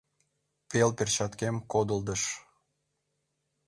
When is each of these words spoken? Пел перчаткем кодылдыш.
Пел 0.69 0.89
перчаткем 0.97 1.55
кодылдыш. 1.71 2.21